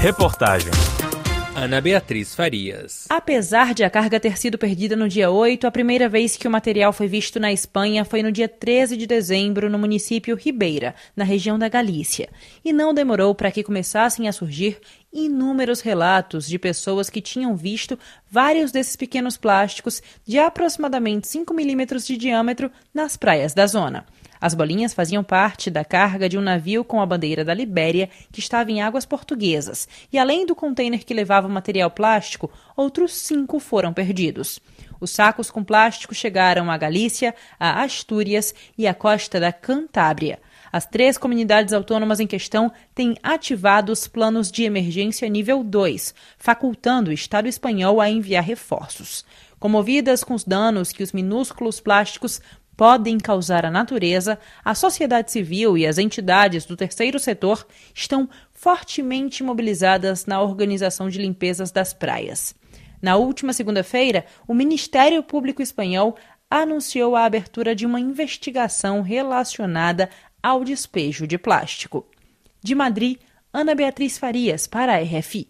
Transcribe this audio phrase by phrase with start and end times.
[0.00, 0.70] Reportagem
[1.56, 3.06] Ana Beatriz Farias.
[3.08, 6.50] Apesar de a carga ter sido perdida no dia 8, a primeira vez que o
[6.50, 11.24] material foi visto na Espanha foi no dia 13 de dezembro, no município Ribeira, na
[11.24, 12.28] região da Galícia.
[12.64, 14.78] E não demorou para que começassem a surgir
[15.12, 17.98] inúmeros relatos de pessoas que tinham visto
[18.30, 24.06] vários desses pequenos plásticos de aproximadamente 5 milímetros de diâmetro nas praias da zona.
[24.40, 28.40] As bolinhas faziam parte da carga de um navio com a bandeira da Libéria que
[28.40, 33.92] estava em águas portuguesas, e além do container que levava material plástico, outros cinco foram
[33.92, 34.60] perdidos.
[35.00, 40.40] Os sacos com plástico chegaram à Galícia, a Astúrias e à costa da Cantábria.
[40.70, 47.10] As três comunidades autônomas em questão têm ativado os planos de emergência nível 2, facultando
[47.10, 49.24] o Estado espanhol a enviar reforços.
[49.58, 52.40] Comovidas com os danos que os minúsculos plásticos
[52.78, 59.42] podem causar à natureza, a sociedade civil e as entidades do terceiro setor estão fortemente
[59.42, 62.54] mobilizadas na organização de limpezas das praias.
[63.02, 66.16] Na última segunda-feira, o Ministério Público Espanhol
[66.48, 70.08] anunciou a abertura de uma investigação relacionada
[70.40, 72.06] ao despejo de plástico.
[72.62, 73.18] De Madrid,
[73.52, 75.48] Ana Beatriz Farias, para a RFI.